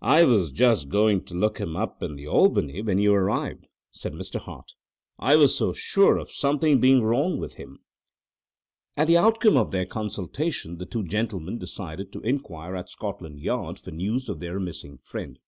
"I 0.00 0.24
was 0.24 0.52
just 0.52 0.88
going 0.88 1.26
to 1.26 1.34
look 1.34 1.58
him 1.60 1.76
up 1.76 2.02
in 2.02 2.16
the 2.16 2.26
Albany 2.26 2.80
when 2.80 2.96
you 2.96 3.12
arrived," 3.12 3.66
said 3.90 4.14
Mr. 4.14 4.40
Hart. 4.40 4.72
"I 5.18 5.36
was 5.36 5.54
so 5.54 5.74
sure 5.74 6.16
of 6.16 6.30
something 6.30 6.80
being 6.80 7.02
wrong 7.04 7.36
with 7.36 7.56
him." 7.56 7.80
As 8.96 9.06
the 9.06 9.18
outcome 9.18 9.58
of 9.58 9.72
their 9.72 9.84
consultation 9.84 10.78
the 10.78 10.86
two 10.86 11.02
gentlemen 11.04 11.58
decided 11.58 12.10
to 12.14 12.22
inquire 12.22 12.74
at 12.74 12.88
Scotland 12.88 13.40
Yard 13.40 13.78
for 13.78 13.90
news 13.90 14.30
of 14.30 14.40
their 14.40 14.58
missing 14.58 14.96
friend. 14.96 15.38